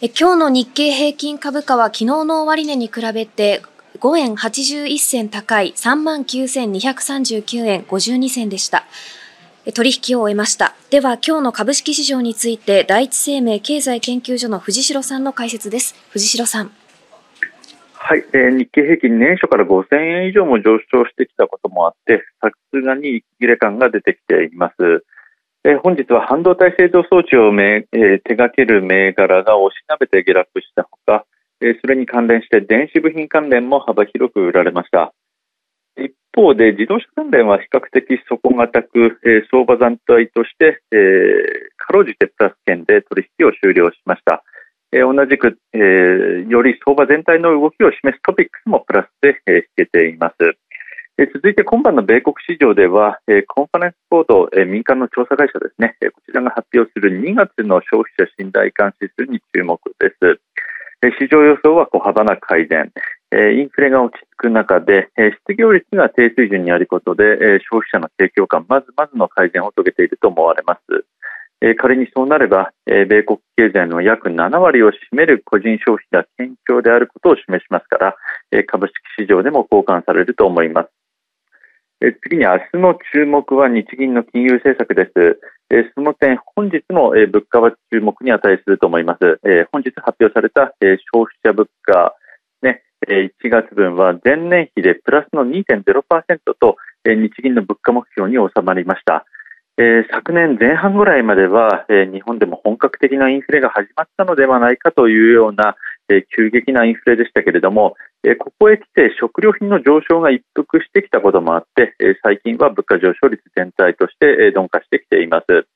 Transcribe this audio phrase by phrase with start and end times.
[0.00, 3.62] え今日の日経平均株価は昨日の終値に比べて
[3.98, 8.84] 5円81銭高い39,239円52銭でした。
[9.74, 10.76] 取引を終えました。
[10.90, 15.96] では今日の株式市場について第一生命経済研究所の藤代さんの解説です。
[16.10, 16.70] 藤代さん。
[17.94, 25.04] はい、えー、日経平均年初から5000円以上も上昇してきたこともあって、さすがに切れ感が出てきています。
[25.82, 31.26] 本日は半導体製造装置をめ、え、手掛ける銘柄が押しなべて下落したほか、
[31.60, 35.12] え、それに関連して電子部品関連も幅広く売られました。
[35.96, 40.96] 一方で自動車関連は比較的底堅く、え、相場残体として、え、
[41.76, 44.44] かろうじてプラス圏で取引を終了しました。
[44.92, 50.36] え、同じく、え、より相場全体の動きを示すトピックスもプラスで、え、引けています。
[51.26, 53.18] 続いて今晩の米国市場では、
[53.48, 60.38] コンファレンスコード、民間の調査会社ですね、こちらが発表する2月の消費者信頼感指数に注目です。
[61.18, 62.92] 市場予想は小幅な改善、
[63.32, 65.10] インフレが落ち着く中で、
[65.44, 71.74] 失業率が低水準にあることで、消費者の景況感、まずまずの改善を遂げていると思われます。
[71.78, 78.14] 仮にそうなれば、米国経済の約7割を占める個人消費が堅調であることを示しますか
[78.52, 80.90] ら、株式市場でも交換されると思います。
[82.00, 85.90] 次に明日の注目は日銀の金融政策です。
[85.96, 89.40] その点、本日の物価は注目に値すると思います。
[89.72, 90.72] 本日発表された
[91.12, 92.14] 消費者物価、
[92.62, 95.82] ね、1月分は前年比でプラスの2.0%
[96.60, 99.24] と日銀の物価目標に収まりました。
[100.12, 105.76] 昨年前半ぐらいまでは、日本でも本格的なインフレが始まったのではないかというような、
[106.34, 115.66] 急激なインフレでしたけれども、えここへ来て食料品の上昇が一服してきたこともあって、え最近は物価上昇率全体として、え鈍化してきています。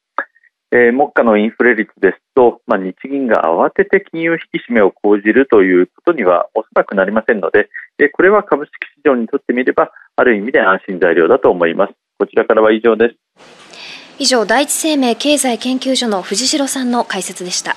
[0.73, 7.69] え、目下のインフレ率ですと、まあ、日銀が慌てて金融引き締めを講じるということにはおそらくなりませんので、
[7.99, 11.93] え、これは株式市場にとってみれば、ある意味で安心材料だと思います。
[12.19, 13.15] こちらからは以上です。
[14.19, 17.77] 以上、第一生命経済研究所の藤代さんの解説でした。